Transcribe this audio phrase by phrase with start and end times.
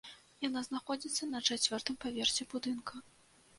[0.47, 2.93] Яна знаходзіцца на чацвёртым паверсе будынка.